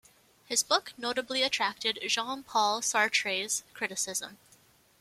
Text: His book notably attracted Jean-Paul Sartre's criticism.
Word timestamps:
His 0.47 0.63
book 0.63 0.93
notably 0.97 1.43
attracted 1.43 1.99
Jean-Paul 2.07 2.81
Sartre's 2.81 3.61
criticism. 3.75 4.39